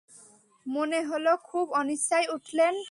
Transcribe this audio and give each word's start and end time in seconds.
মনে 0.65 0.99
হল 1.09 1.25
খুব 1.49 1.65
অনিচ্ছায় 1.79 2.27
উঠলেন। 2.35 2.75